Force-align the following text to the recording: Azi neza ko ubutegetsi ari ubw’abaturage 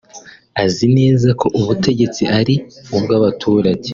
Azi 0.63 0.85
neza 0.97 1.29
ko 1.39 1.47
ubutegetsi 1.59 2.23
ari 2.39 2.55
ubw’abaturage 2.95 3.89